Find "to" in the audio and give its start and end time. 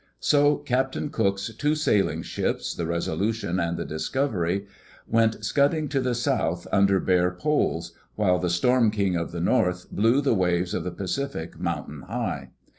5.89-6.01